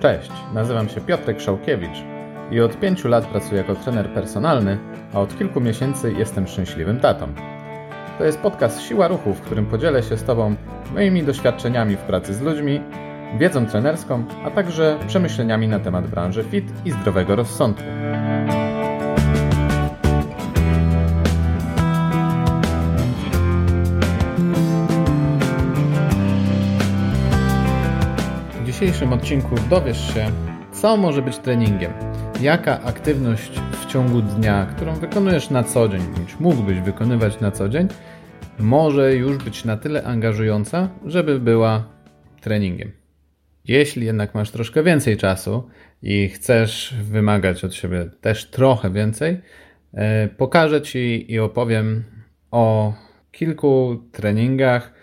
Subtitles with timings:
[0.00, 2.04] Cześć, nazywam się Piotrek Szałkiewicz
[2.50, 4.78] i od pięciu lat pracuję jako trener personalny,
[5.14, 7.26] a od kilku miesięcy jestem szczęśliwym tatą.
[8.18, 10.54] To jest podcast Siła Ruchu, w którym podzielę się z Tobą
[10.94, 12.80] moimi doświadczeniami w pracy z ludźmi,
[13.38, 17.84] wiedzą trenerską, a także przemyśleniami na temat branży fit i zdrowego rozsądku.
[28.76, 30.30] Dzisiejszym odcinku dowiesz się,
[30.72, 31.92] co może być treningiem,
[32.40, 37.68] jaka aktywność w ciągu dnia, którą wykonujesz na co dzień, bądź mógłbyś wykonywać na co
[37.68, 37.88] dzień,
[38.58, 41.84] może już być na tyle angażująca, żeby była
[42.40, 42.92] treningiem.
[43.64, 45.68] Jeśli jednak masz troszkę więcej czasu
[46.02, 49.40] i chcesz wymagać od siebie też trochę więcej,
[49.94, 52.04] e, pokażę Ci i opowiem
[52.50, 52.94] o
[53.32, 54.95] kilku treningach,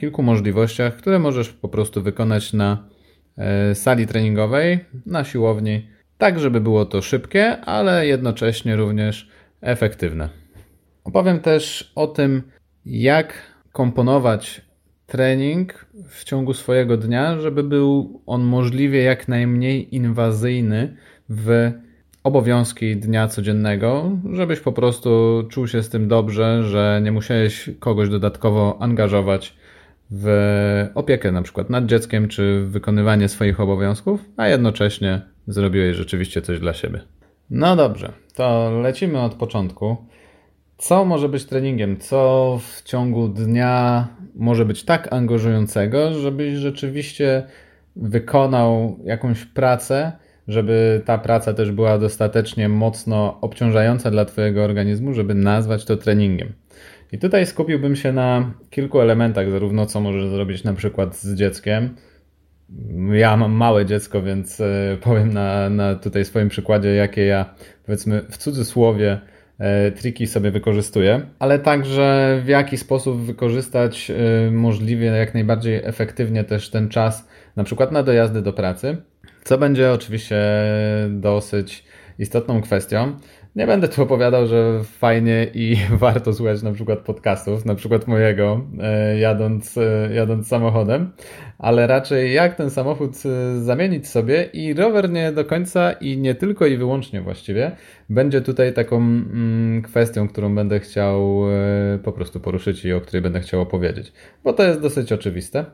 [0.00, 2.88] kilku możliwościach, które możesz po prostu wykonać na
[3.38, 9.28] e, sali treningowej, na siłowni, tak żeby było to szybkie, ale jednocześnie również
[9.60, 10.28] efektywne.
[11.04, 12.42] Opowiem też o tym,
[12.86, 13.34] jak
[13.72, 14.60] komponować
[15.06, 20.96] trening w ciągu swojego dnia, żeby był on możliwie jak najmniej inwazyjny
[21.28, 21.72] w
[22.24, 28.08] obowiązki dnia codziennego, żebyś po prostu czuł się z tym dobrze, że nie musiałeś kogoś
[28.08, 29.54] dodatkowo angażować
[30.10, 30.28] w
[30.94, 36.72] opiekę na przykład nad dzieckiem czy wykonywanie swoich obowiązków, a jednocześnie zrobiłeś rzeczywiście coś dla
[36.72, 37.00] siebie.
[37.50, 39.96] No dobrze, to lecimy od początku.
[40.78, 41.96] Co może być treningiem?
[41.98, 47.42] Co w ciągu dnia może być tak angażującego, żebyś rzeczywiście
[47.96, 50.12] wykonał jakąś pracę,
[50.48, 56.52] żeby ta praca też była dostatecznie mocno obciążająca dla Twojego organizmu, żeby nazwać to treningiem.
[57.12, 61.96] I tutaj skupiłbym się na kilku elementach, zarówno co możesz zrobić na przykład z dzieckiem.
[63.12, 67.54] Ja mam małe dziecko, więc e, powiem na, na tutaj swoim przykładzie, jakie ja
[67.86, 69.20] powiedzmy w cudzysłowie
[69.58, 76.44] e, triki sobie wykorzystuję, ale także w jaki sposób wykorzystać e, możliwie jak najbardziej efektywnie
[76.44, 78.96] też ten czas, na przykład na dojazdy do pracy,
[79.44, 80.40] co będzie oczywiście
[81.10, 81.84] dosyć
[82.18, 83.16] istotną kwestią.
[83.56, 88.60] Nie będę tu opowiadał, że fajnie i warto słuchać na przykład podcastów, na przykład mojego,
[88.80, 91.12] e, jadąc, e, jadąc samochodem,
[91.58, 96.34] ale raczej jak ten samochód e, zamienić sobie i rower nie do końca i nie
[96.34, 97.72] tylko i wyłącznie właściwie
[98.08, 101.42] będzie tutaj taką mm, kwestią, którą będę chciał
[102.02, 104.12] po prostu poruszyć i o której będę chciał opowiedzieć,
[104.44, 105.64] bo to jest dosyć oczywiste.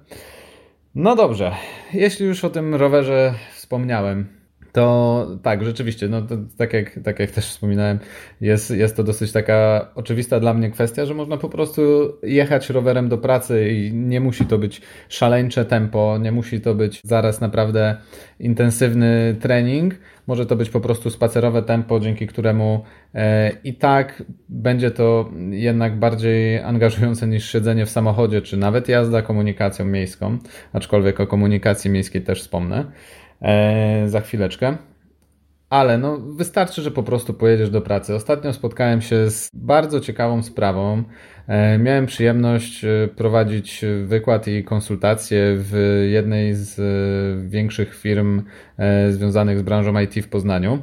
[0.95, 1.53] No dobrze,
[1.93, 3.35] jeśli już o tym rowerze
[3.69, 4.27] wspomniałem,
[4.73, 7.99] to tak, rzeczywiście, no to, tak, jak, tak jak też wspominałem,
[8.41, 11.83] jest, jest to dosyć taka oczywista dla mnie kwestia, że można po prostu
[12.23, 17.01] jechać rowerem do pracy i nie musi to być szaleńcze tempo, nie musi to być
[17.05, 17.97] zaraz naprawdę
[18.41, 19.95] intensywny trening.
[20.27, 25.99] Może to być po prostu spacerowe tempo, dzięki któremu e, i tak będzie to jednak
[25.99, 30.39] bardziej angażujące niż siedzenie w samochodzie, czy nawet jazda komunikacją miejską,
[30.73, 32.85] aczkolwiek o komunikacji miejskiej też wspomnę
[34.07, 34.77] za chwileczkę.
[35.71, 38.15] Ale no, wystarczy, że po prostu pojedziesz do pracy.
[38.15, 41.05] Ostatnio spotkałem się z bardzo ciekawą sprawą.
[41.47, 48.43] E, miałem przyjemność e, prowadzić wykład i konsultacje w jednej z e, większych firm
[48.79, 50.79] e, związanych z branżą IT w Poznaniu.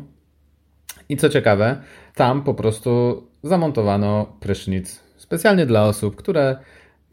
[1.10, 1.82] I co ciekawe,
[2.16, 6.58] tam po prostu zamontowano prysznic specjalnie dla osób, które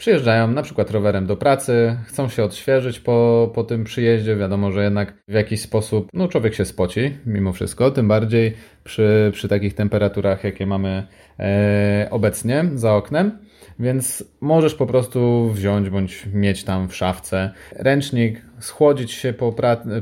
[0.03, 4.37] Przyjeżdżają na przykład rowerem do pracy, chcą się odświeżyć po, po tym przyjeździe.
[4.37, 8.55] Wiadomo, że jednak w jakiś sposób no, człowiek się spoci mimo wszystko, tym bardziej
[8.85, 11.07] przy, przy takich temperaturach, jakie mamy
[11.39, 13.39] e, obecnie za oknem.
[13.78, 19.55] Więc możesz po prostu wziąć bądź mieć tam w szafce ręcznik, schłodzić się po,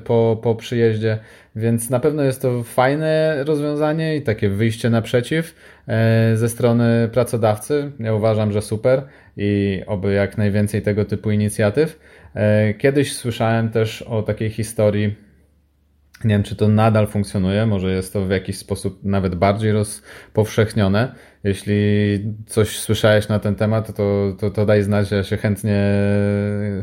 [0.05, 1.19] po, po przyjeździe,
[1.57, 5.55] więc na pewno jest to fajne rozwiązanie i takie wyjście naprzeciw
[5.89, 7.93] e, ze strony pracodawcy.
[8.01, 9.03] Ja uważam, że super
[9.37, 12.01] i oby jak najwięcej tego typu inicjatyw.
[12.35, 15.17] E, kiedyś słyszałem też o takiej historii
[16.25, 21.15] nie wiem, czy to nadal funkcjonuje, może jest to w jakiś sposób nawet bardziej rozpowszechnione.
[21.45, 21.75] Jeśli
[22.47, 25.83] coś słyszałeś na ten temat, to, to, to daj znać, ja się chętnie,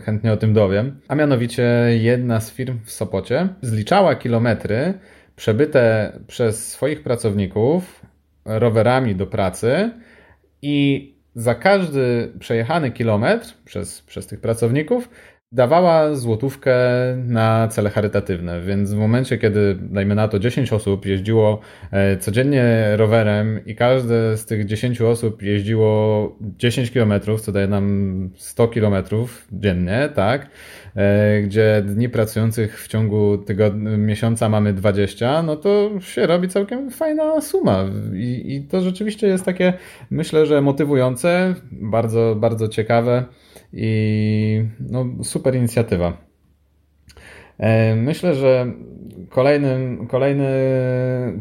[0.04, 1.00] chętnie o tym dowiem.
[1.08, 4.94] A mianowicie jedna z firm w Sopocie zliczała kilometry
[5.36, 8.06] przebyte przez swoich pracowników
[8.46, 9.92] rowerami do pracy
[10.62, 15.10] i za każdy przejechany kilometr przez, przez tych pracowników
[15.52, 16.76] dawała złotówkę
[17.26, 21.60] na cele charytatywne, więc w momencie, kiedy, dajmy na to, 10 osób jeździło
[21.92, 28.30] e, codziennie rowerem i każde z tych 10 osób jeździło 10 km, co daje nam
[28.36, 28.96] 100 km
[29.52, 30.50] dziennie, tak,
[30.96, 36.92] e, gdzie dni pracujących w ciągu tygodnia, miesiąca mamy 20, no to się robi całkiem
[36.92, 37.86] fajna suma.
[38.14, 39.74] I, i to rzeczywiście jest takie,
[40.10, 43.26] myślę, że motywujące, bardzo, bardzo ciekawe
[43.74, 46.28] i no, super inicjatywa.
[47.60, 48.72] E, myślę, że
[49.30, 50.48] kolejny, kolejny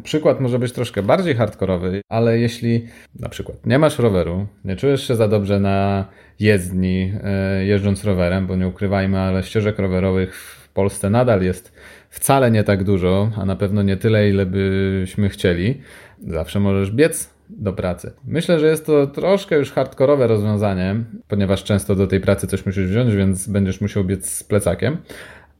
[0.02, 2.86] przykład może być troszkę bardziej hardkorowy, ale jeśli
[3.20, 6.04] na przykład nie masz roweru, nie czujesz się za dobrze na
[6.40, 11.72] jezdni e, jeżdżąc rowerem, bo nie ukrywajmy, ale ścieżek rowerowych w Polsce nadal jest
[12.10, 15.80] wcale nie tak dużo, a na pewno nie tyle, ile byśmy chcieli.
[16.26, 18.12] Zawsze możesz biec do pracy.
[18.26, 20.96] Myślę, że jest to troszkę już hardkorowe rozwiązanie,
[21.28, 24.96] ponieważ często do tej pracy coś musisz wziąć, więc będziesz musiał biec z plecakiem.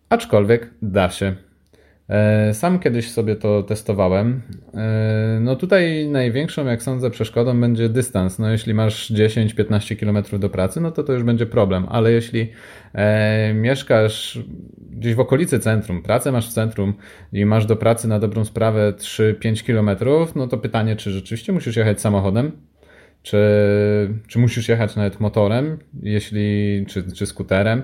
[0.09, 1.37] Aczkolwiek da się.
[2.09, 4.43] E, sam kiedyś sobie to testowałem.
[4.75, 8.39] E, no tutaj największą, jak sądzę, przeszkodą będzie dystans.
[8.39, 12.51] No jeśli masz 10-15 km do pracy, no to to już będzie problem, ale jeśli
[12.95, 14.39] e, mieszkasz
[14.91, 16.95] gdzieś w okolicy centrum, pracę masz w centrum
[17.33, 19.91] i masz do pracy na dobrą sprawę 3-5 km,
[20.37, 22.53] no to pytanie, czy rzeczywiście musisz jechać samochodem,
[23.23, 23.39] czy,
[24.27, 27.83] czy musisz jechać nawet motorem, jeśli, czy, czy skuterem,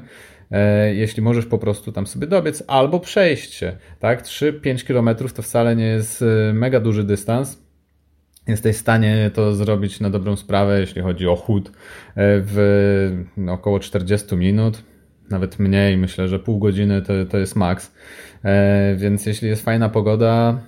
[0.94, 4.22] jeśli możesz po prostu tam sobie dobiec albo przejść się, tak?
[4.22, 7.62] 3-5 km to wcale nie jest e, mega duży dystans.
[8.48, 11.72] Jesteś w stanie to zrobić na dobrą sprawę, jeśli chodzi o chód, e,
[12.16, 14.82] w no, około 40 minut,
[15.30, 17.94] nawet mniej, myślę, że pół godziny to, to jest maks.
[18.96, 20.60] Więc jeśli jest fajna pogoda,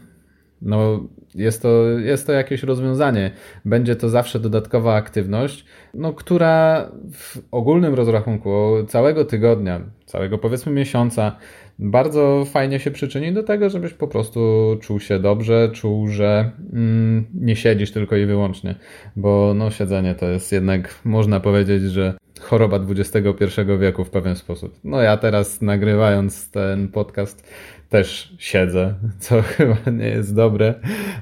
[0.62, 1.68] no jest to,
[1.98, 3.30] jest to jakieś rozwiązanie.
[3.64, 5.64] Będzie to zawsze dodatkowa aktywność,
[5.94, 8.50] no, która w ogólnym rozrachunku
[8.88, 11.36] całego tygodnia, całego powiedzmy miesiąca,
[11.78, 14.40] bardzo fajnie się przyczyni do tego, żebyś po prostu
[14.80, 18.74] czuł się dobrze, czuł, że mm, nie siedzisz tylko i wyłącznie,
[19.16, 24.78] bo no, siedzenie to jest jednak, można powiedzieć, że choroba XXI wieku w pewien sposób.
[24.84, 27.48] No ja teraz nagrywając ten podcast
[27.88, 30.74] też siedzę, co chyba nie jest dobre,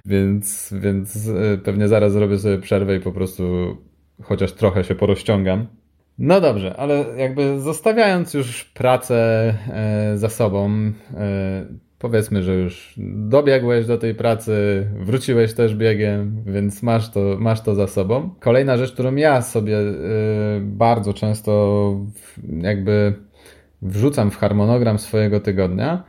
[0.05, 3.76] więc, więc e, pewnie zaraz zrobię sobie przerwę i po prostu
[4.23, 5.67] chociaż trochę się porozciągam.
[6.19, 9.14] No dobrze, ale jakby zostawiając już pracę
[9.73, 11.67] e, za sobą, e,
[12.02, 17.75] powiedzmy, że już dobiegłeś do tej pracy, wróciłeś też biegiem, więc masz to, masz to
[17.75, 18.31] za sobą.
[18.40, 19.76] Kolejna rzecz, którą ja sobie
[20.60, 21.96] bardzo często
[22.62, 23.14] jakby
[23.82, 26.04] wrzucam w harmonogram swojego tygodnia,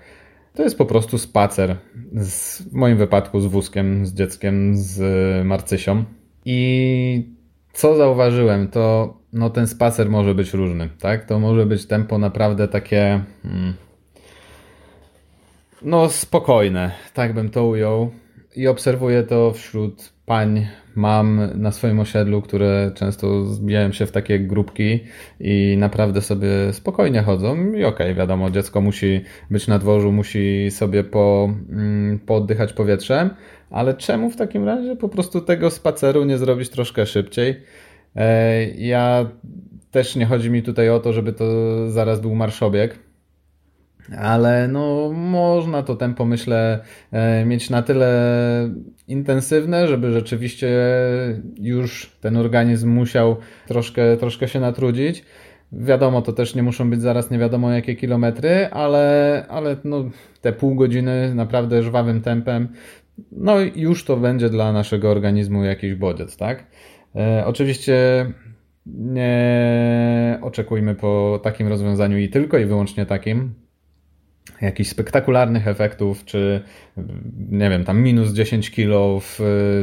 [0.54, 1.76] to jest po prostu spacer.
[2.14, 5.02] Z, w moim wypadku z wózkiem, z dzieckiem, z
[5.46, 6.04] Marcysią.
[6.46, 7.34] I
[7.74, 11.26] co zauważyłem, to no, ten spacer może być różny, tak?
[11.26, 13.24] To może być tempo naprawdę takie.
[13.44, 13.74] Hmm,
[15.84, 18.12] no, spokojne, tak bym to ujął.
[18.56, 24.40] I obserwuję to wśród pań mam na swoim osiedlu, które często zbijają się w takie
[24.40, 25.00] grupki
[25.40, 27.56] i naprawdę sobie spokojnie chodzą.
[27.58, 29.22] I okej, okay, wiadomo, dziecko musi
[29.52, 33.30] być na dworzu, musi sobie po, mm, pooddychać powietrzem,
[33.70, 37.56] ale czemu w takim razie po prostu tego spaceru nie zrobić troszkę szybciej?
[38.16, 39.26] E, ja
[39.92, 41.46] też nie chodzi mi tutaj o to, żeby to
[41.92, 43.00] zaraz był marszobieg
[44.18, 46.80] ale no, można to tempo, myślę,
[47.12, 48.70] e, mieć na tyle
[49.08, 50.70] intensywne, żeby rzeczywiście
[51.60, 53.36] już ten organizm musiał
[53.68, 55.26] troszkę, troszkę się natrudzić.
[55.72, 60.10] Wiadomo, to też nie muszą być zaraz nie wiadomo jakie kilometry, ale, ale no,
[60.42, 62.68] te pół godziny naprawdę żwawym tempem,
[63.32, 66.68] no już to będzie dla naszego organizmu jakiś bodziec, tak?
[67.16, 68.26] E, oczywiście
[68.86, 73.54] nie oczekujmy po takim rozwiązaniu i tylko i wyłącznie takim,
[74.62, 76.62] jakichś spektakularnych efektów, czy
[77.50, 79.40] nie wiem, tam minus 10 kilo w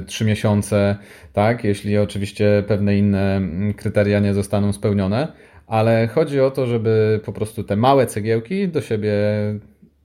[0.06, 0.96] 3 miesiące,
[1.32, 3.40] tak, jeśli oczywiście pewne inne
[3.76, 5.32] kryteria nie zostaną spełnione,
[5.66, 9.12] ale chodzi o to, żeby po prostu te małe cegiełki do siebie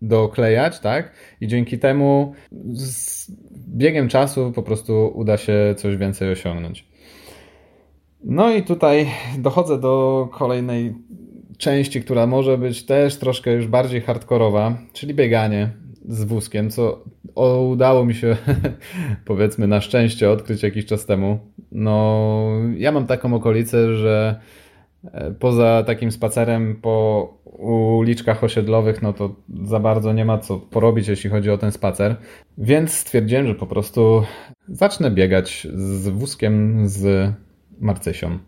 [0.02, 2.34] doklejać, tak, i dzięki temu
[2.74, 3.32] z
[3.68, 6.88] biegiem czasu po prostu uda się coś więcej osiągnąć.
[8.24, 9.08] No i tutaj
[9.38, 10.96] dochodzę do kolejnej
[11.58, 15.70] części, która może być też troszkę już bardziej hardkorowa, czyli bieganie
[16.08, 17.04] z wózkiem, co
[17.70, 18.38] udało mi się
[19.26, 21.40] powiedzmy na szczęście odkryć jakiś czas temu.
[21.72, 22.48] No,
[22.78, 24.40] ja mam taką okolicę, że
[25.04, 31.08] e, poza takim spacerem po uliczkach osiedlowych, no to za bardzo nie ma co porobić,
[31.08, 32.16] jeśli chodzi o ten spacer.
[32.58, 34.24] Więc stwierdziłem, że po prostu
[34.68, 37.32] zacznę biegać z wózkiem z
[37.80, 38.40] Marcysią.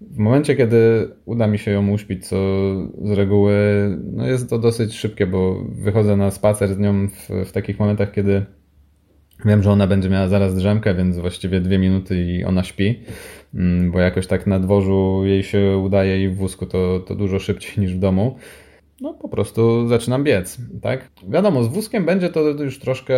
[0.00, 2.36] W momencie, kiedy uda mi się ją uśpić, co
[3.04, 3.54] z reguły
[4.12, 8.12] no jest to dosyć szybkie, bo wychodzę na spacer z nią w, w takich momentach,
[8.12, 8.46] kiedy
[9.44, 13.00] wiem, że ona będzie miała zaraz drzemkę, więc właściwie dwie minuty i ona śpi,
[13.54, 17.38] mm, bo jakoś tak na dworzu jej się udaje i w wózku to, to dużo
[17.38, 18.36] szybciej niż w domu
[19.00, 21.08] no po prostu zaczynam biec, tak?
[21.28, 23.16] Wiadomo, z wózkiem będzie to już troszkę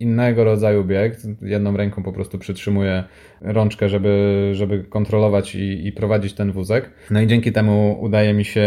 [0.00, 1.16] innego rodzaju bieg.
[1.42, 3.04] Jedną ręką po prostu przytrzymuję
[3.40, 6.90] rączkę, żeby, żeby kontrolować i, i prowadzić ten wózek.
[7.10, 8.62] No i dzięki temu udaje mi się,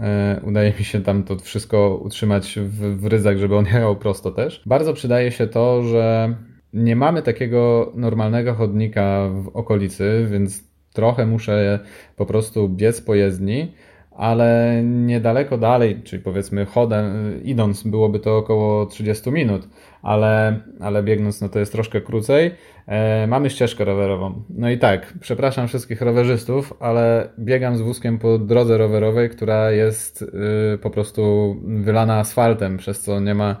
[0.00, 4.30] e, udaje mi się tam to wszystko utrzymać w, w ryzach, żeby on jechał prosto
[4.30, 4.62] też.
[4.66, 6.34] Bardzo przydaje się to, że
[6.72, 11.80] nie mamy takiego normalnego chodnika w okolicy, więc trochę muszę
[12.16, 13.72] po prostu biec po jezdni
[14.16, 19.68] ale niedaleko dalej, czyli powiedzmy chodem, idąc byłoby to około 30 minut,
[20.02, 22.50] ale, ale biegnąc no to jest troszkę krócej.
[22.86, 24.42] E, mamy ścieżkę rowerową.
[24.50, 30.22] No i tak, przepraszam wszystkich rowerzystów, ale biegam z wózkiem po drodze rowerowej, która jest
[30.22, 33.56] y, po prostu wylana asfaltem, przez co nie ma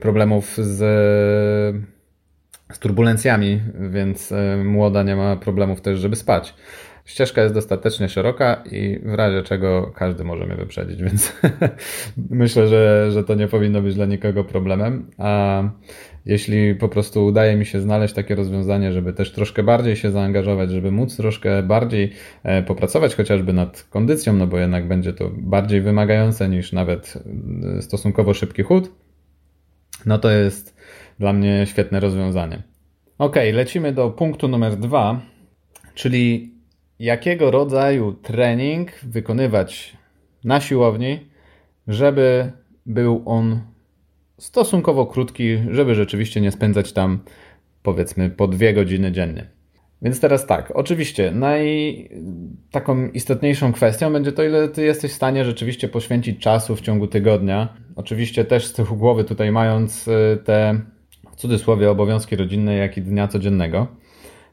[0.00, 0.76] problemów z,
[2.72, 6.54] z turbulencjami, więc y, młoda nie ma problemów też, żeby spać.
[7.04, 11.32] Ścieżka jest dostatecznie szeroka i w razie czego każdy może mnie wyprzedzić, więc
[12.30, 15.10] myślę, że, że to nie powinno być dla nikogo problemem.
[15.18, 15.62] A
[16.26, 20.70] jeśli po prostu udaje mi się znaleźć takie rozwiązanie, żeby też troszkę bardziej się zaangażować,
[20.70, 25.80] żeby móc troszkę bardziej e, popracować chociażby nad kondycją, no bo jednak będzie to bardziej
[25.80, 27.14] wymagające niż nawet
[27.78, 28.92] e, stosunkowo szybki chód,
[30.06, 30.76] no to jest
[31.18, 32.62] dla mnie świetne rozwiązanie.
[33.18, 35.20] Ok, lecimy do punktu numer dwa,
[35.94, 36.54] czyli
[37.00, 39.96] jakiego rodzaju trening wykonywać
[40.44, 41.20] na siłowni,
[41.88, 42.52] żeby
[42.86, 43.60] był on
[44.38, 47.18] stosunkowo krótki, żeby rzeczywiście nie spędzać tam
[47.82, 49.46] powiedzmy po dwie godziny dziennie.
[50.02, 52.08] Więc teraz tak, oczywiście naj,
[52.70, 57.06] taką istotniejszą kwestią będzie to, ile ty jesteś w stanie rzeczywiście poświęcić czasu w ciągu
[57.06, 57.76] tygodnia.
[57.96, 60.80] Oczywiście też z tyłu głowy tutaj mając y, te
[61.32, 63.86] w cudzysłowie obowiązki rodzinne, jak i dnia codziennego.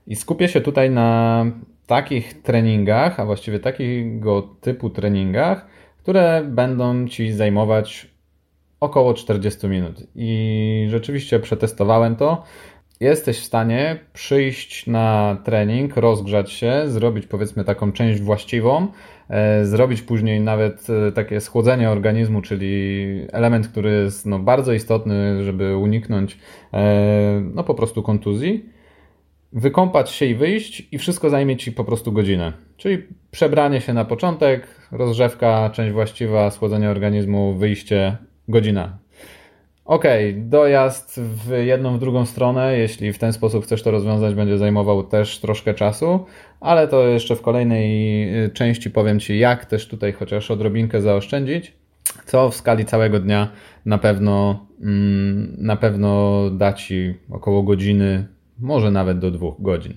[0.08, 1.46] I skupię się tutaj na
[1.88, 5.68] takich treningach, a właściwie takiego typu treningach,
[5.98, 8.08] które będą Ci zajmować
[8.80, 10.04] około 40 minut.
[10.16, 12.44] I rzeczywiście przetestowałem to.
[13.00, 18.88] Jesteś w stanie przyjść na trening, rozgrzać się, zrobić powiedzmy taką część właściwą,
[19.30, 25.44] e, zrobić później nawet e, takie schłodzenie organizmu, czyli element, który jest no, bardzo istotny,
[25.44, 26.38] żeby uniknąć
[26.74, 28.77] e, no, po prostu kontuzji
[29.58, 32.54] wykąpać się i wyjść i wszystko zajmie Ci po prostu godzinę.
[32.78, 38.98] Czyli przebranie się na początek, rozrzewka, część właściwa, schłodzenie organizmu, wyjście, godzina.
[39.86, 40.04] Ok,
[40.36, 45.04] dojazd w jedną, w drugą stronę, jeśli w ten sposób chcesz to rozwiązać, będzie zajmował
[45.04, 46.26] też troszkę czasu,
[46.60, 51.74] ale to jeszcze w kolejnej y, części powiem Ci, jak też tutaj chociaż odrobinkę zaoszczędzić,
[52.26, 53.52] co w skali całego dnia
[53.86, 58.28] na pewno, mm, na pewno da Ci około godziny
[58.60, 59.94] może nawet do dwóch godzin.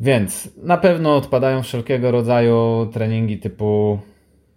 [0.00, 3.98] Więc na pewno odpadają wszelkiego rodzaju treningi typu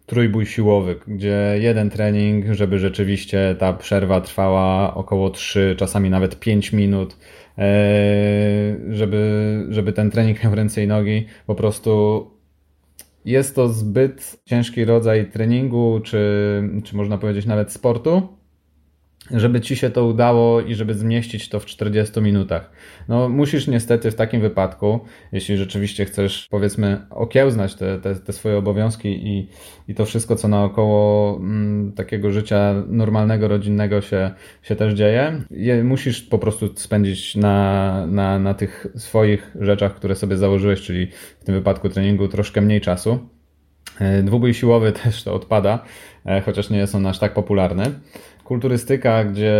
[0.06, 6.74] trójbój siłowy, gdzie jeden trening, żeby rzeczywiście ta przerwa trwała około 3, czasami nawet 5
[6.74, 7.18] minut,
[7.58, 7.64] e,
[8.90, 11.26] żeby, żeby ten trening miał ręce i nogi.
[11.48, 12.26] Po prostu
[13.26, 16.22] jest to zbyt ciężki rodzaj treningu, czy,
[16.84, 18.28] czy można powiedzieć nawet sportu,
[19.34, 22.72] żeby ci się to udało i żeby zmieścić to w 40 minutach.
[23.08, 25.00] No, musisz niestety w takim wypadku,
[25.32, 29.50] jeśli rzeczywiście chcesz, powiedzmy, okiełznać te, te, te swoje obowiązki i,
[29.88, 35.84] i to wszystko, co naokoło mm, takiego życia normalnego, rodzinnego się, się też dzieje, je,
[35.84, 41.08] musisz po prostu spędzić na, na, na tych swoich rzeczach, które sobie założyłeś, czyli
[41.40, 43.20] w tym wypadku treningu, troszkę mniej czasu.
[44.00, 45.80] E, dwubój siłowy też to odpada,
[46.26, 47.86] e, chociaż nie jest on aż tak popularny
[48.52, 49.56] kulturystyka, gdzie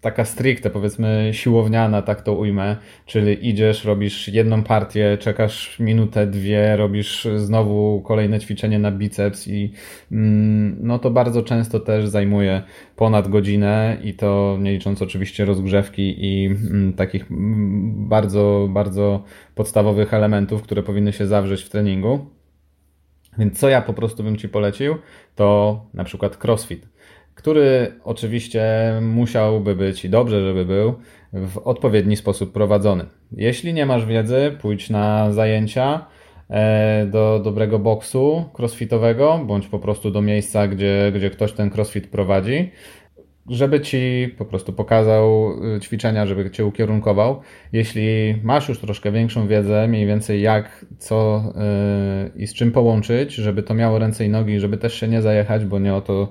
[0.00, 6.76] taka stricte, powiedzmy siłowniana, tak to ujmę, czyli idziesz, robisz jedną partię, czekasz minutę, dwie,
[6.76, 9.72] robisz znowu kolejne ćwiczenie na biceps i
[10.12, 12.62] mm, no to bardzo często też zajmuje
[12.96, 20.14] ponad godzinę i to nie licząc oczywiście rozgrzewki i mm, takich mm, bardzo, bardzo podstawowych
[20.14, 22.26] elementów, które powinny się zawrzeć w treningu.
[23.38, 24.94] Więc co ja po prostu bym Ci polecił,
[25.34, 26.93] to na przykład crossfit
[27.44, 28.64] który oczywiście
[29.02, 30.94] musiałby być i dobrze, żeby był
[31.32, 33.04] w odpowiedni sposób prowadzony.
[33.32, 36.06] Jeśli nie masz wiedzy, pójdź na zajęcia
[36.50, 42.06] e, do dobrego boksu crossfitowego, bądź po prostu do miejsca, gdzie, gdzie ktoś ten crossfit
[42.06, 42.70] prowadzi.
[43.48, 47.40] Żeby ci po prostu pokazał y, ćwiczenia, żeby cię ukierunkował.
[47.72, 51.44] Jeśli masz już troszkę większą wiedzę, mniej więcej jak, co
[52.34, 55.22] yy, i z czym połączyć, żeby to miało ręce i nogi, żeby też się nie
[55.22, 56.26] zajechać, bo nie o to yy,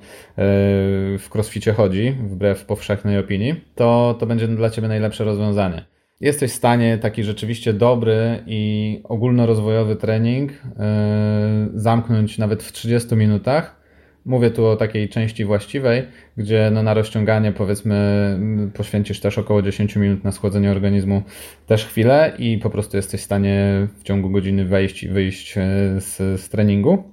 [1.17, 5.85] w crossficie chodzi, wbrew powszechnej opinii, to to będzie dla ciebie najlepsze rozwiązanie.
[6.21, 13.82] Jesteś w stanie taki rzeczywiście dobry i ogólnorozwojowy trening yy, zamknąć nawet w 30 minutach
[14.25, 16.03] Mówię tu o takiej części właściwej,
[16.37, 18.39] gdzie no na rozciąganie powiedzmy
[18.73, 21.21] poświęcisz też około 10 minut na schłodzenie organizmu
[21.67, 25.61] też chwilę i po prostu jesteś w stanie w ciągu godziny wejść i wyjść e,
[26.01, 27.03] z, z treningu.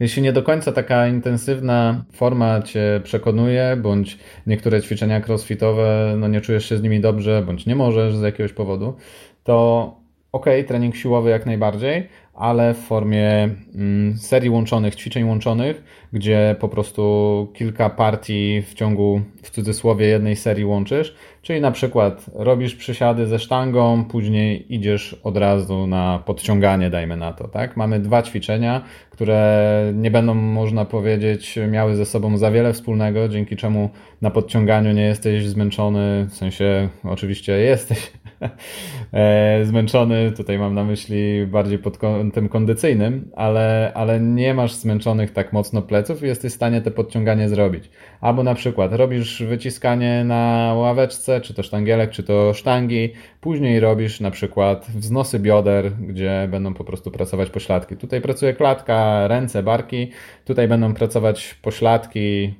[0.00, 6.40] Jeśli nie do końca taka intensywna forma Cię przekonuje, bądź niektóre ćwiczenia crossfitowe, no nie
[6.40, 8.96] czujesz się z nimi dobrze, bądź nie możesz z jakiegoś powodu,
[9.44, 9.96] to
[10.32, 15.82] ok, trening siłowy jak najbardziej, ale w formie mm, serii łączonych, ćwiczeń łączonych,
[16.12, 21.14] gdzie po prostu kilka partii w ciągu, w cudzysłowie, jednej serii łączysz.
[21.42, 27.32] Czyli na przykład robisz przysiady ze sztangą, później idziesz od razu na podciąganie, dajmy na
[27.32, 27.48] to.
[27.48, 27.76] Tak?
[27.76, 33.56] Mamy dwa ćwiczenia, które nie będą, można powiedzieć, miały ze sobą za wiele wspólnego, dzięki
[33.56, 33.90] czemu
[34.22, 38.12] na podciąganiu nie jesteś zmęczony, w sensie oczywiście jesteś
[39.62, 45.52] zmęczony, tutaj mam na myśli bardziej pod kątem kondycyjnym, ale, ale nie masz zmęczonych tak
[45.52, 47.90] mocno pleców i jesteś w stanie te podciąganie zrobić.
[48.20, 54.20] Albo na przykład robisz wyciskanie na ławeczce, czy to sztangielek, czy to sztangi, później robisz
[54.20, 57.96] na przykład wznosy bioder, gdzie będą po prostu pracować pośladki.
[57.96, 60.10] Tutaj pracuje klatka, ręce, barki,
[60.44, 62.54] tutaj będą pracować pośladki,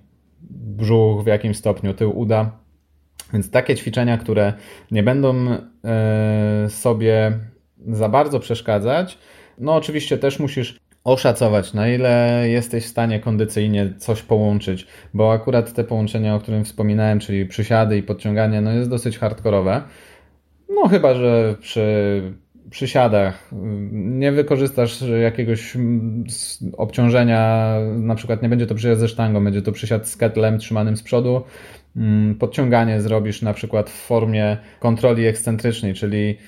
[0.51, 2.68] brzuch w jakimś stopniu, tył uda.
[3.33, 4.53] Więc takie ćwiczenia, które
[4.91, 5.47] nie będą
[5.85, 7.33] e, sobie
[7.87, 9.19] za bardzo przeszkadzać,
[9.59, 15.73] no oczywiście też musisz oszacować, na ile jesteś w stanie kondycyjnie coś połączyć, bo akurat
[15.73, 19.83] te połączenia, o którym wspominałem, czyli przysiady i podciąganie, no jest dosyć hardkorowe.
[20.69, 22.23] No chyba, że przy
[22.71, 23.51] przysiadach
[23.93, 25.77] nie wykorzystasz jakiegoś
[26.77, 30.97] obciążenia, na przykład nie będzie to przysiad ze sztangą, będzie to przysiad z ketlem trzymanym
[30.97, 31.43] z przodu, mm,
[32.39, 36.39] podciąganie zrobisz na przykład w formie kontroli ekscentrycznej, czyli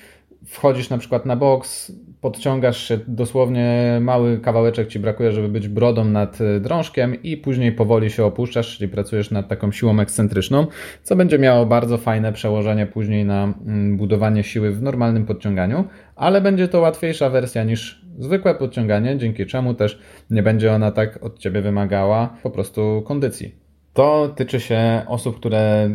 [0.45, 1.91] wchodzisz na przykład na boks,
[2.21, 7.71] podciągasz się dosłownie mały kawałeczek ci brakuje, żeby być brodą nad y, drążkiem i później
[7.71, 10.67] powoli się opuszczasz, czyli pracujesz nad taką siłą ekscentryczną,
[11.03, 16.41] co będzie miało bardzo fajne przełożenie później na mm, budowanie siły w normalnym podciąganiu, ale
[16.41, 19.99] będzie to łatwiejsza wersja niż zwykłe podciąganie, dzięki czemu też
[20.29, 23.70] nie będzie ona tak od ciebie wymagała po prostu kondycji.
[23.93, 25.89] To tyczy się osób, które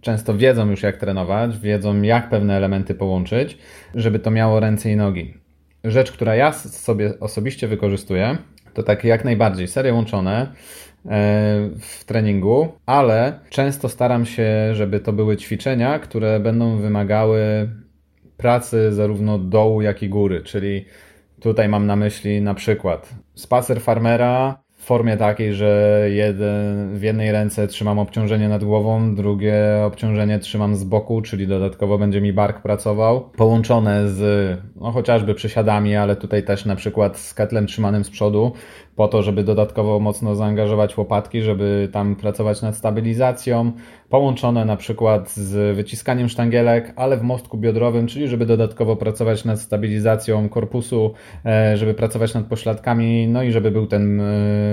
[0.00, 3.58] często wiedzą już jak trenować, wiedzą jak pewne elementy połączyć,
[3.94, 5.34] żeby to miało ręce i nogi.
[5.84, 8.38] Rzecz, która ja sobie osobiście wykorzystuję,
[8.74, 10.48] to takie jak najbardziej serie łączone e,
[11.80, 17.70] w treningu, ale często staram się, żeby to były ćwiczenia, które będą wymagały
[18.36, 20.84] pracy zarówno dołu, jak i góry, czyli
[21.40, 27.32] tutaj mam na myśli na przykład spacer farmera w formie takiej, że jeden, w jednej
[27.32, 32.62] ręce trzymam obciążenie nad głową, drugie obciążenie trzymam z boku, czyli dodatkowo będzie mi bark
[32.62, 38.10] pracował, połączone z no, chociażby przysiadami, ale tutaj też na przykład z ketlem trzymanym z
[38.10, 38.52] przodu,
[39.00, 43.72] po to, żeby dodatkowo mocno zaangażować łopatki, żeby tam pracować nad stabilizacją,
[44.08, 49.60] połączone na przykład z wyciskaniem sztangielek, ale w mostku biodrowym, czyli żeby dodatkowo pracować nad
[49.60, 51.14] stabilizacją korpusu,
[51.46, 54.24] e, żeby pracować nad pośladkami, no i żeby był ten e,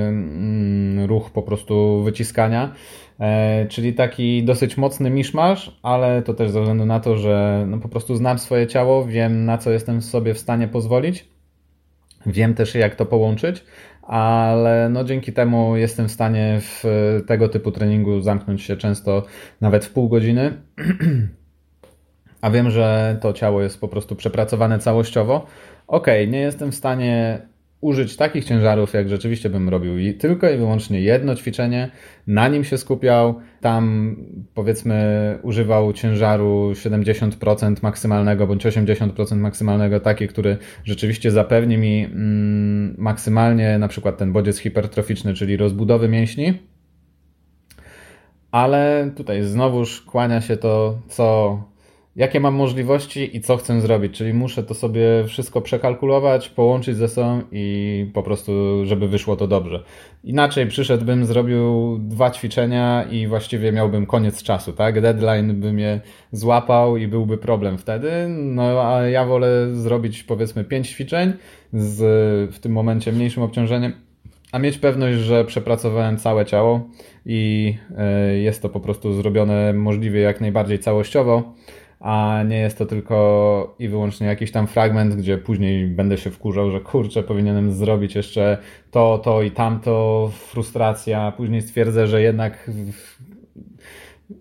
[0.07, 2.73] mm, ruch po prostu wyciskania.
[3.19, 7.77] E, czyli taki dosyć mocny miszmasz, ale to też ze względu na to, że no
[7.77, 11.37] po prostu znam swoje ciało, wiem na co jestem sobie w stanie pozwolić,
[12.25, 13.63] wiem też jak to połączyć
[14.07, 16.83] ale no dzięki temu jestem w stanie w
[17.27, 19.23] tego typu treningu zamknąć się często
[19.61, 20.53] nawet w pół godziny.
[22.41, 25.45] A wiem, że to ciało jest po prostu przepracowane całościowo.
[25.87, 27.41] Ok, nie jestem w stanie
[27.81, 31.91] użyć takich ciężarów, jak rzeczywiście bym robił i tylko i wyłącznie jedno ćwiczenie,
[32.27, 34.15] na nim się skupiał, tam
[34.53, 43.77] powiedzmy używał ciężaru 70% maksymalnego bądź 80% maksymalnego, taki, który rzeczywiście zapewni mi mm, maksymalnie
[43.77, 46.53] na przykład ten bodziec hipertroficzny, czyli rozbudowy mięśni,
[48.51, 51.57] ale tutaj znowuż kłania się to, co
[52.17, 54.17] jakie mam możliwości i co chcę zrobić.
[54.17, 58.51] Czyli muszę to sobie wszystko przekalkulować, połączyć ze sobą i po prostu,
[58.85, 59.83] żeby wyszło to dobrze.
[60.23, 65.01] Inaczej przyszedłbym, zrobił dwa ćwiczenia i właściwie miałbym koniec czasu, tak?
[65.01, 66.01] Deadline by mnie
[66.31, 68.11] złapał i byłby problem wtedy.
[68.29, 71.33] No a ja wolę zrobić powiedzmy pięć ćwiczeń
[71.73, 71.99] z
[72.55, 74.07] w tym momencie mniejszym obciążeniem
[74.51, 76.89] a mieć pewność, że przepracowałem całe ciało
[77.25, 81.53] i e, jest to po prostu zrobione możliwie jak najbardziej całościowo,
[81.99, 86.71] a nie jest to tylko i wyłącznie jakiś tam fragment, gdzie później będę się wkurzał,
[86.71, 88.57] że kurczę, powinienem zrobić jeszcze
[88.91, 92.71] to, to i tamto, frustracja, później stwierdzę, że jednak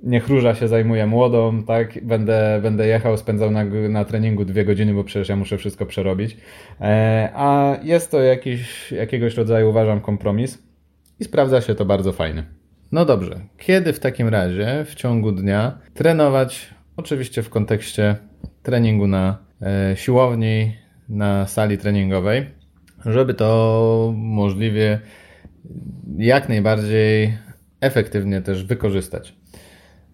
[0.02, 2.04] niech róża się zajmuje młodą, tak?
[2.04, 6.36] Będę, będę jechał, spędzał na, na treningu dwie godziny, bo przecież ja muszę wszystko przerobić.
[6.80, 10.62] E, a jest to jakiś, jakiegoś rodzaju, uważam, kompromis
[11.20, 12.44] i sprawdza się to bardzo fajnie.
[12.92, 16.75] No dobrze, kiedy w takim razie w ciągu dnia trenować?
[16.96, 18.16] Oczywiście w kontekście
[18.62, 20.76] treningu na e, siłowni,
[21.08, 22.46] na sali treningowej,
[23.06, 25.00] żeby to możliwie
[26.18, 27.38] jak najbardziej
[27.80, 29.36] efektywnie też wykorzystać.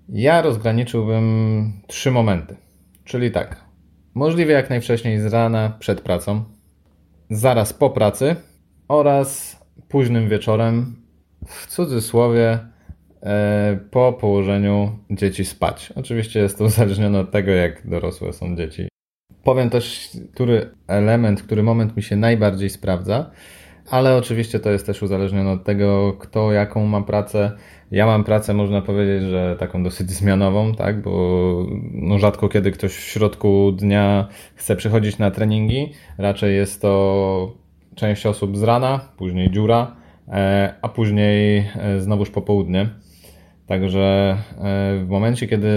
[0.09, 2.57] Ja rozgraniczyłbym trzy momenty.
[3.05, 3.65] Czyli tak,
[4.15, 6.45] możliwie jak najwcześniej z rana przed pracą,
[7.31, 8.37] zaraz po pracy
[8.89, 9.57] oraz
[9.89, 10.97] późnym wieczorem,
[11.47, 12.59] w cudzysłowie,
[13.91, 15.93] po położeniu dzieci spać.
[15.97, 18.89] Oczywiście jest to uzależnione od tego, jak dorosłe są dzieci.
[19.45, 23.31] Powiem też, który element, który moment mi się najbardziej sprawdza,
[23.91, 27.53] ale oczywiście to jest też uzależnione od tego, kto jaką ma pracę
[27.93, 32.93] ja mam pracę, można powiedzieć, że taką dosyć zmianową, tak, bo no rzadko kiedy ktoś
[32.93, 35.93] w środku dnia chce przychodzić na treningi.
[36.19, 37.53] Raczej jest to
[37.95, 39.97] część osób z rana, później dziura,
[40.29, 42.89] e, a później e, znowuż popołudnie.
[43.67, 45.71] Także e, w momencie, kiedy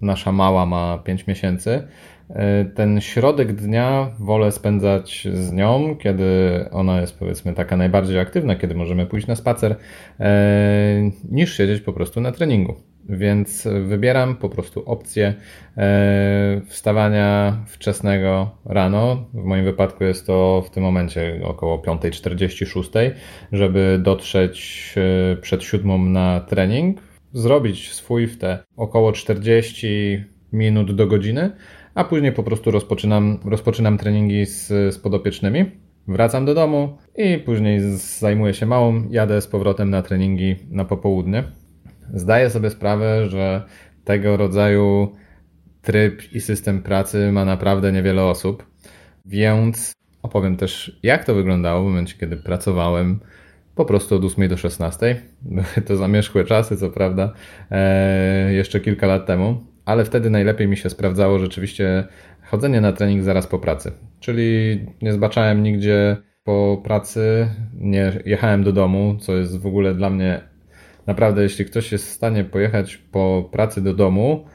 [0.00, 1.88] nasza mała ma 5 miesięcy,
[2.34, 6.24] E, ten środek dnia wolę spędzać z nią, kiedy
[6.70, 9.76] ona jest powiedzmy taka najbardziej aktywna, kiedy możemy pójść na spacer,
[10.20, 12.74] e, niż siedzieć po prostu na treningu.
[13.10, 15.34] Więc wybieram po prostu opcję
[15.76, 19.26] e, wstawania wczesnego rano.
[19.34, 23.10] W moim wypadku jest to w tym momencie około 5.46,
[23.52, 24.94] żeby dotrzeć
[25.40, 27.00] przed siódmą na trening,
[27.32, 31.50] zrobić swój w te około 40 minut do godziny
[31.94, 35.64] a później po prostu rozpoczynam, rozpoczynam treningi z, z podopiecznymi.
[36.08, 37.80] Wracam do domu i później
[38.18, 41.44] zajmuję się małą, jadę z powrotem na treningi na popołudnie.
[42.14, 43.62] Zdaję sobie sprawę, że
[44.04, 45.12] tego rodzaju
[45.82, 48.66] tryb i system pracy ma naprawdę niewiele osób,
[49.26, 49.92] więc
[50.22, 53.20] opowiem też, jak to wyglądało w momencie, kiedy pracowałem
[53.74, 55.22] po prostu od 8 do 16.
[55.42, 57.32] Były to zamierzchłe czasy, co prawda,
[57.70, 62.04] e, jeszcze kilka lat temu, ale wtedy najlepiej mi się sprawdzało rzeczywiście
[62.42, 63.92] chodzenie na trening zaraz po pracy.
[64.20, 70.10] Czyli nie zbaczałem nigdzie po pracy, nie jechałem do domu, co jest w ogóle dla
[70.10, 70.49] mnie
[71.06, 74.46] naprawdę, jeśli ktoś jest w stanie pojechać po pracy do domu,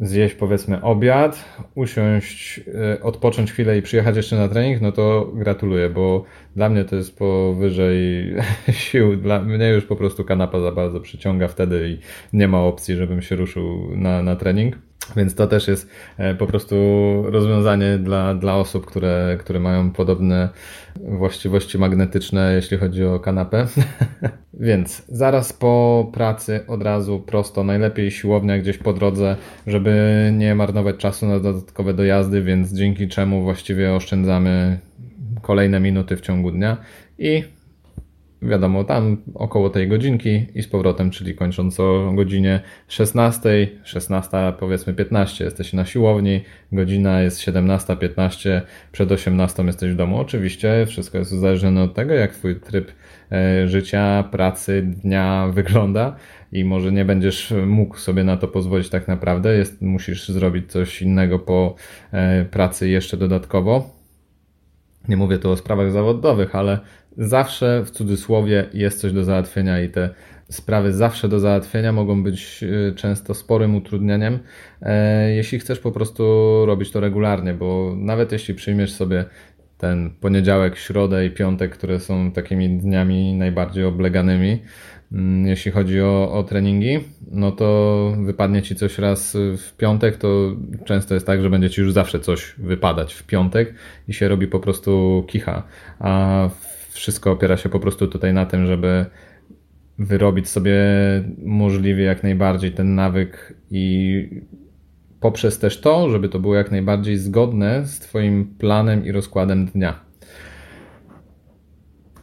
[0.00, 2.60] zjeść powiedzmy obiad, usiąść,
[2.92, 6.24] e, odpocząć chwilę i przyjechać jeszcze na trening, no to gratuluję, bo
[6.56, 8.26] dla mnie to jest powyżej
[8.72, 9.16] sił.
[9.16, 11.98] Dla mnie już po prostu kanapa za bardzo przyciąga wtedy i
[12.36, 14.78] nie ma opcji, żebym się ruszył na, na trening.
[15.16, 16.76] Więc to też jest e, po prostu
[17.26, 20.48] rozwiązanie dla, dla osób, które, które mają podobne
[20.96, 23.66] właściwości magnetyczne, jeśli chodzi o kanapę.
[24.54, 29.36] Więc zaraz po pracy od razu prosto, najlepiej siłownia gdzieś po drodze,
[29.66, 34.78] żeby nie marnować czasu na dodatkowe dojazdy, więc dzięki czemu właściwie oszczędzamy
[35.42, 36.76] kolejne minuty w ciągu dnia
[37.18, 37.44] i
[38.42, 44.94] wiadomo, tam około tej godzinki i z powrotem, czyli kończąc o godzinie 16, 16 powiedzmy
[44.94, 46.40] 15 jesteś na siłowni,
[46.72, 48.60] godzina jest 17.15,
[48.92, 50.18] przed 18 jesteś w domu.
[50.18, 52.92] Oczywiście wszystko jest uzależnione od tego, jak twój tryb
[53.32, 56.16] e, życia, pracy, dnia wygląda
[56.52, 61.02] i może nie będziesz mógł sobie na to pozwolić tak naprawdę, jest, musisz zrobić coś
[61.02, 61.74] innego po
[62.12, 64.00] e, pracy jeszcze dodatkowo.
[65.08, 66.78] Nie mówię tu o sprawach zawodowych, ale
[67.16, 70.10] zawsze w cudzysłowie jest coś do załatwienia i te
[70.50, 74.38] sprawy zawsze do załatwienia mogą być y, często sporym utrudnieniem,
[74.82, 76.22] e, jeśli chcesz po prostu
[76.66, 79.24] robić to regularnie, bo nawet jeśli przyjmiesz sobie
[79.78, 84.62] ten poniedziałek, środę i piątek, które są takimi dniami najbardziej obleganymi,
[85.12, 90.56] mm, jeśli chodzi o, o treningi, no to wypadnie ci coś raz w piątek, to
[90.84, 93.74] często jest tak, że będzie ci już zawsze coś wypadać w piątek
[94.08, 95.62] i się robi po prostu kicha.
[95.98, 96.48] A
[96.90, 99.06] wszystko opiera się po prostu tutaj na tym, żeby
[99.98, 100.76] wyrobić sobie
[101.44, 104.42] możliwie jak najbardziej ten nawyk i
[105.20, 110.09] poprzez też to, żeby to było jak najbardziej zgodne z Twoim planem i rozkładem dnia.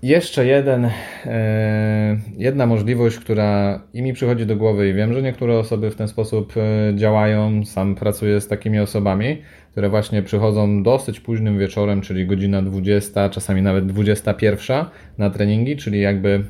[0.01, 0.89] Jeszcze jeden,
[1.25, 5.95] e, jedna możliwość, która i mi przychodzi do głowy i wiem, że niektóre osoby w
[5.95, 7.65] ten sposób e, działają.
[7.65, 13.61] Sam pracuję z takimi osobami, które właśnie przychodzą dosyć późnym wieczorem, czyli godzina 20, czasami
[13.61, 14.85] nawet 21
[15.17, 16.43] na treningi, czyli jakby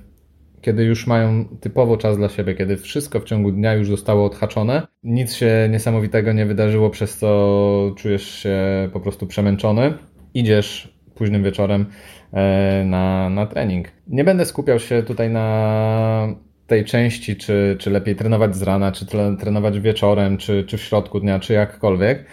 [0.62, 4.88] kiedy już mają typowo czas dla siebie, kiedy wszystko w ciągu dnia już zostało odhaczone,
[5.04, 8.58] nic się niesamowitego nie wydarzyło, przez co czujesz się
[8.94, 9.94] po prostu przemęczony.
[10.34, 11.86] Idziesz późnym wieczorem
[12.34, 13.88] e, na, na trening.
[14.08, 16.28] Nie będę skupiał się tutaj na
[16.68, 19.06] tej części, czy, czy lepiej trenować z rana, czy
[19.40, 22.26] trenować wieczorem, czy, czy w środku dnia, czy jakkolwiek.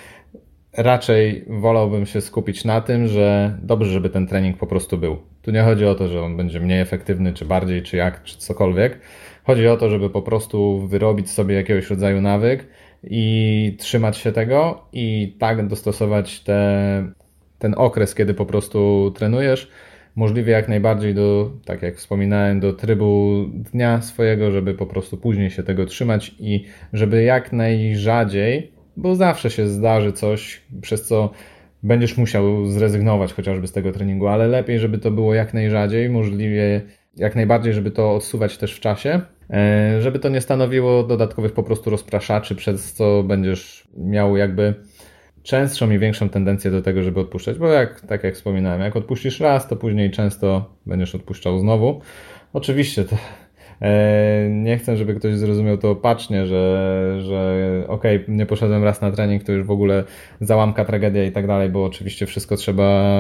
[0.77, 5.17] Raczej wolałbym się skupić na tym, że dobrze, żeby ten trening po prostu był.
[5.43, 8.39] Tu nie chodzi o to, że on będzie mniej efektywny, czy bardziej, czy jak, czy
[8.39, 8.99] cokolwiek.
[9.45, 12.67] Chodzi o to, żeby po prostu wyrobić sobie jakiegoś rodzaju nawyk
[13.03, 17.13] i trzymać się tego i tak dostosować te,
[17.59, 19.71] ten okres, kiedy po prostu trenujesz,
[20.17, 25.51] możliwie jak najbardziej do, tak jak wspominałem, do trybu dnia swojego, żeby po prostu później
[25.51, 31.31] się tego trzymać i żeby jak najrzadziej, bo zawsze się zdarzy coś, przez co
[31.83, 36.81] będziesz musiał zrezygnować chociażby z tego treningu, ale lepiej, żeby to było jak najrzadziej, możliwie
[37.17, 41.63] jak najbardziej, żeby to odsuwać też w czasie, e, żeby to nie stanowiło dodatkowych po
[41.63, 44.75] prostu rozpraszaczy, przez co będziesz miał jakby
[45.45, 49.41] częstszą i większą tendencję do tego, żeby odpuszczać, bo jak, tak jak wspominałem, jak odpuścisz
[49.41, 52.01] raz, to później często będziesz odpuszczał znowu.
[52.53, 53.17] Oczywiście to
[53.83, 59.01] E, nie chcę, żeby ktoś zrozumiał to opacznie, że, że okej, okay, nie poszedłem raz
[59.01, 60.05] na trening, to już w ogóle
[60.41, 63.15] załamka, tragedia i tak dalej, bo oczywiście wszystko trzeba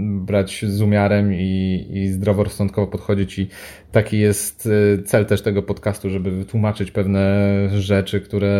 [0.00, 3.48] brać z umiarem i, i zdroworozsądkowo podchodzić i
[3.92, 4.68] taki jest
[4.98, 8.50] e, cel też tego podcastu, żeby wytłumaczyć pewne rzeczy, które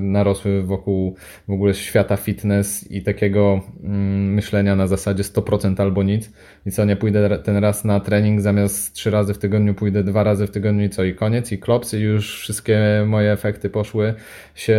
[0.00, 1.16] narosły wokół
[1.48, 6.32] w ogóle świata fitness i takiego mm, myślenia na zasadzie 100% albo nic.
[6.66, 10.22] I co, nie pójdę ten raz na trening, zamiast trzy razy w tygodniu pójdę dwa
[10.24, 14.14] razy w tygodniu i co, i koniec, i klops, i już wszystkie moje efekty poszły
[14.54, 14.78] się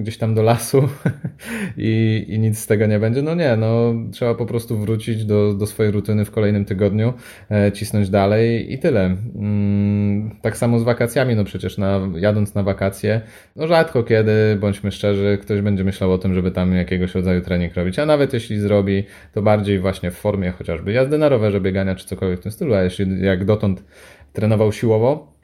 [0.00, 0.88] gdzieś tam do lasu
[1.76, 3.22] i, i nic z tego nie będzie.
[3.22, 7.12] No nie, no trzeba po prostu wrócić do, do swojej rutyny w kolejnym tygodniu,
[7.50, 9.16] e, cisnąć dalej i tyle.
[9.34, 13.20] Mm, tak samo z wakacjami, no przecież na, jadąc na wakacje,
[13.56, 17.74] no rzadko kiedy, bądźmy szczerzy, ktoś będzie myślał o tym, żeby tam jakiegoś rodzaju trening
[17.74, 21.94] robić, a nawet jeśli zrobi, to bardziej właśnie w formie chociażby jazdy na rowerze, biegania
[21.94, 23.84] czy cokolwiek w tym stylu, a jeśli jak dotąd
[24.32, 25.37] trenował siłowo,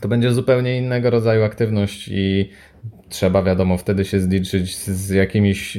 [0.00, 2.50] to będzie zupełnie innego rodzaju aktywność i
[3.08, 5.78] trzeba, wiadomo, wtedy się zliczyć z jakimiś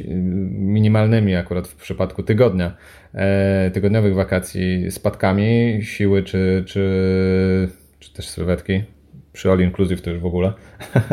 [0.49, 2.77] minimalnymi, akurat w przypadku tygodnia,
[3.13, 8.83] e, tygodniowych wakacji, spadkami siły czy, czy, czy też sylwetki.
[9.33, 10.53] Przy All Inclusive to już w ogóle.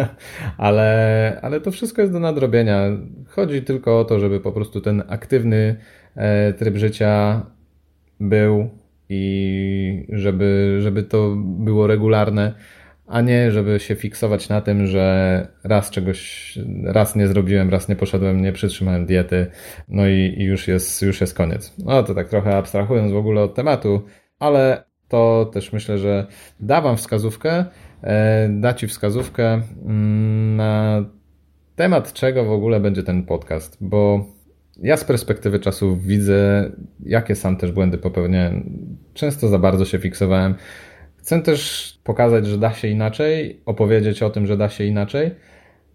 [0.58, 2.80] ale, ale to wszystko jest do nadrobienia.
[3.28, 5.76] Chodzi tylko o to, żeby po prostu ten aktywny
[6.16, 7.42] e, tryb życia
[8.20, 8.70] był
[9.08, 12.54] i żeby, żeby to było regularne,
[13.06, 17.96] a nie żeby się fiksować na tym, że raz czegoś, raz nie zrobiłem, raz nie
[17.96, 19.46] poszedłem, nie przytrzymałem diety,
[19.88, 21.74] no i, i już, jest, już jest koniec.
[21.78, 24.02] No to tak trochę abstrahując w ogóle od tematu,
[24.38, 26.26] ale to też myślę, że
[26.60, 27.64] da Wam wskazówkę,
[28.02, 31.04] e, da Ci wskazówkę mm, na
[31.76, 34.26] temat czego w ogóle będzie ten podcast, bo
[34.82, 36.70] ja z perspektywy czasu widzę,
[37.06, 38.78] jakie sam też błędy popełniałem.
[39.14, 40.54] Często za bardzo się fiksowałem.
[41.24, 45.30] Chcę też pokazać, że da się inaczej, opowiedzieć o tym, że da się inaczej,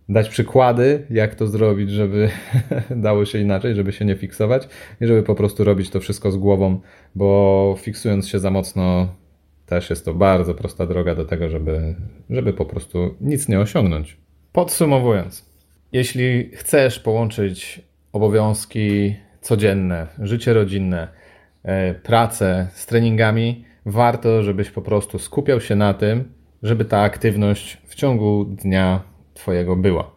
[0.09, 2.29] dać przykłady, jak to zrobić, żeby
[2.95, 4.67] dało się inaczej, żeby się nie fiksować
[5.01, 6.79] i żeby po prostu robić to wszystko z głową,
[7.15, 9.15] bo fiksując się za mocno,
[9.65, 11.95] też jest to bardzo prosta droga do tego, żeby,
[12.29, 14.17] żeby po prostu nic nie osiągnąć.
[14.51, 15.45] Podsumowując,
[15.91, 21.07] jeśli chcesz połączyć obowiązki codzienne, życie rodzinne,
[21.63, 27.77] e, pracę z treningami, warto, żebyś po prostu skupiał się na tym, żeby ta aktywność
[27.85, 29.01] w ciągu dnia
[29.33, 30.11] Twojego była.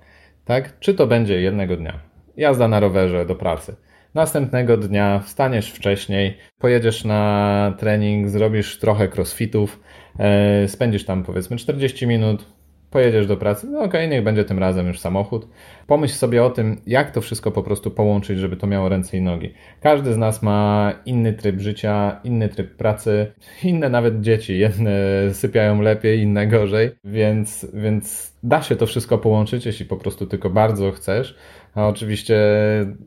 [0.44, 0.78] Tak?
[0.78, 2.00] Czy to będzie jednego dnia?
[2.36, 3.76] Jazda na rowerze do pracy.
[4.14, 9.80] Następnego dnia wstaniesz wcześniej, pojedziesz na trening, zrobisz trochę crossfitów,
[10.18, 12.46] e, spędzisz tam powiedzmy 40 minut,
[12.92, 15.48] pojedziesz do pracy, no okej, okay, niech będzie tym razem już samochód.
[15.86, 19.20] Pomyśl sobie o tym, jak to wszystko po prostu połączyć, żeby to miało ręce i
[19.20, 19.54] nogi.
[19.80, 23.32] Każdy z nas ma inny tryb życia, inny tryb pracy,
[23.64, 24.58] inne nawet dzieci.
[24.58, 24.90] Jedne
[25.32, 30.50] sypiają lepiej, inne gorzej, więc, więc da się to wszystko połączyć, jeśli po prostu tylko
[30.50, 31.36] bardzo chcesz.
[31.74, 32.36] A oczywiście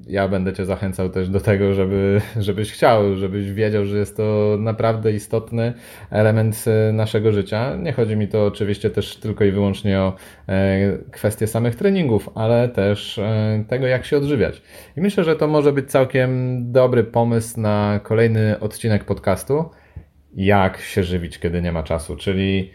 [0.08, 4.58] ja będę Cię zachęcał też do tego, żeby, żebyś chciał, żebyś wiedział, że jest to
[4.60, 5.74] naprawdę istotny
[6.10, 7.76] element e, naszego życia.
[7.76, 10.14] Nie chodzi mi to oczywiście też tylko i wyłącznie o
[10.48, 14.62] e, kwestie samych treningów, ale też e, tego, jak się odżywiać.
[14.98, 19.70] I myślę, że to może być całkiem dobry pomysł na kolejny odcinek podcastu.
[20.36, 22.16] jak się żywić, kiedy nie ma czasu.
[22.16, 22.72] Czyli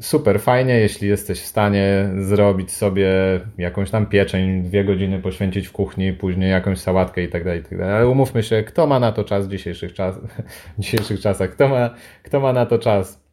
[0.00, 3.10] super fajnie, jeśli jesteś w stanie zrobić sobie
[3.58, 7.80] jakąś tam pieczeń, dwie godziny poświęcić w kuchni, później jakąś sałatkę i tak dalej, tak.
[7.80, 10.18] Ale umówmy się, kto ma na to czas w dzisiejszych, czas,
[10.78, 11.50] w dzisiejszych czasach?
[11.50, 11.90] Kto ma,
[12.22, 13.28] kto ma na to czas?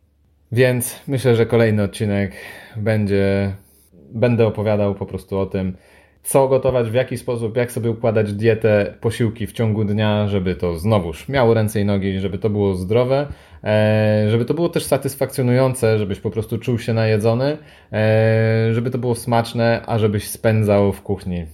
[0.52, 2.34] Więc myślę, że kolejny odcinek
[2.78, 3.56] będzie,
[4.14, 5.78] będę opowiadał po prostu o tym,
[6.26, 10.78] co gotować, w jaki sposób, jak sobie układać dietę, posiłki w ciągu dnia, żeby to
[10.78, 13.28] znowuż miało ręce i nogi, żeby to było zdrowe,
[13.64, 17.58] e, żeby to było też satysfakcjonujące, żebyś po prostu czuł się najedzony,
[17.94, 21.46] e, żeby to było smaczne, a żebyś spędzał w kuchni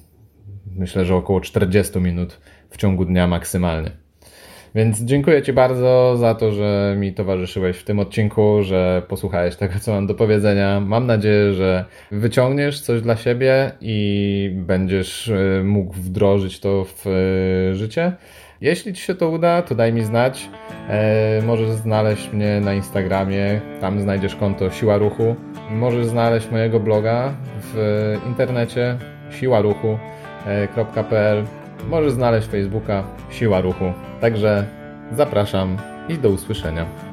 [0.75, 4.00] myślę, że około 40 minut w ciągu dnia maksymalnie.
[4.75, 9.79] Więc dziękuję Ci bardzo za to, że mi towarzyszyłeś w tym odcinku, że posłuchałeś tego,
[9.79, 10.79] co mam do powiedzenia.
[10.79, 17.75] Mam nadzieję, że wyciągniesz coś dla siebie i będziesz e, mógł wdrożyć to w e,
[17.75, 18.11] życie.
[18.61, 20.49] Jeśli Ci się to uda, to daj mi znać.
[20.89, 25.35] E, możesz znaleźć mnie na Instagramie, tam znajdziesz konto Siła Ruchu.
[25.71, 28.97] Możesz znaleźć mojego bloga w internecie
[29.31, 31.45] siłaruchu.pl
[31.89, 33.93] Możesz znaleźć Facebooka Siła Ruchu.
[34.21, 34.65] Także
[35.11, 35.77] zapraszam
[36.09, 37.10] i do usłyszenia.